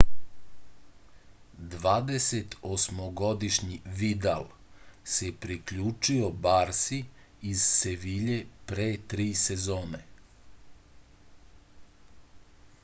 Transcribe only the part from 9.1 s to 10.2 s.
tri sezone